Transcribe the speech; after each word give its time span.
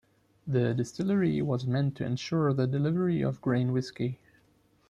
The 0.47 0.73
distillery 0.73 1.43
was 1.43 1.67
meant 1.67 1.95
to 1.97 2.03
ensure 2.05 2.53
the 2.55 2.65
delivery 2.65 3.21
of 3.21 3.39
grain 3.39 3.71
whisky. 3.71 4.17